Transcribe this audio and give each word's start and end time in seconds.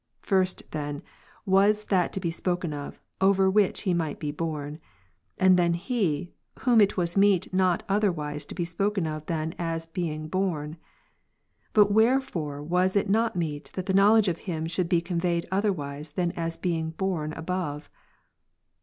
First 0.23 0.63
then 0.71 1.03
was 1.45 1.85
that 1.85 2.11
to 2.13 2.19
be 2.19 2.31
spoken 2.31 2.73
of, 2.73 2.99
over 3.21 3.51
which 3.51 3.81
He 3.81 3.93
might 3.93 4.19
be 4.19 4.31
borne; 4.31 4.79
and 5.37 5.57
then 5.59 5.75
He, 5.75 6.31
whom 6.61 6.81
it 6.81 6.97
was 6.97 7.15
meet 7.15 7.53
not 7.53 7.83
otherwise 7.87 8.43
to 8.45 8.55
be 8.55 8.65
spoken 8.65 9.05
of 9.05 9.23
than 9.27 9.53
as 9.59 9.85
being 9.85 10.27
borne. 10.27 10.77
But 11.73 11.91
wherefore 11.91 12.63
was 12.63 12.95
it 12.95 13.11
not 13.11 13.35
meet 13.35 13.69
that 13.73 13.85
the 13.85 13.93
knowledge 13.93 14.27
of 14.27 14.39
Him 14.49 14.65
should 14.65 14.89
be 14.89 15.01
conveyed 15.01 15.47
otherwise, 15.51 16.13
than 16.13 16.31
as 16.31 16.57
being 16.57 16.89
borne 16.89 17.33
above 17.33 17.87